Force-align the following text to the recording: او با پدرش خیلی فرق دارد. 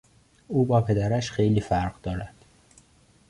او 0.47 0.65
با 0.65 0.81
پدرش 0.81 1.31
خیلی 1.31 1.61
فرق 1.61 2.01
دارد. 2.01 2.33